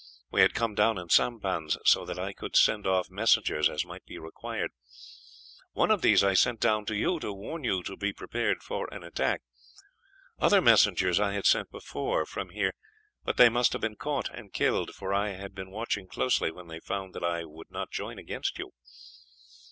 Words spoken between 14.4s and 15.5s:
killed, for I